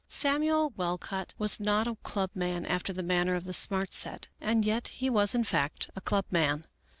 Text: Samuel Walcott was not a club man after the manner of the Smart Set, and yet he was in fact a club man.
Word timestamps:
Samuel 0.07 0.71
Walcott 0.75 1.35
was 1.37 1.59
not 1.59 1.87
a 1.87 1.93
club 1.97 2.31
man 2.33 2.65
after 2.65 2.91
the 2.91 3.03
manner 3.03 3.35
of 3.35 3.43
the 3.43 3.53
Smart 3.53 3.93
Set, 3.93 4.29
and 4.41 4.65
yet 4.65 4.87
he 4.87 5.11
was 5.11 5.35
in 5.35 5.43
fact 5.43 5.91
a 5.95 6.01
club 6.01 6.25
man. 6.31 6.65